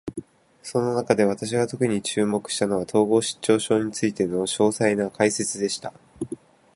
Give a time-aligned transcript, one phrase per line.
[0.63, 5.93] その中で、私が特に注目したのは、統合失調症についての詳細な解説でした。